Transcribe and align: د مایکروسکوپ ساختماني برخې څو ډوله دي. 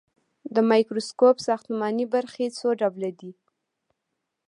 د 0.55 0.57
مایکروسکوپ 0.69 1.37
ساختماني 1.47 2.05
برخې 2.13 2.45
څو 2.57 2.67
ډوله 2.79 3.09
دي. 3.19 3.31